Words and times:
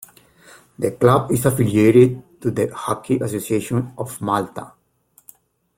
The 0.79 0.93
club 0.93 1.31
is 1.31 1.45
affiliated 1.45 2.41
to 2.41 2.49
the 2.49 2.73
Hockey 2.73 3.17
Association 3.19 3.93
of 3.99 4.19
Malta. 4.19 4.73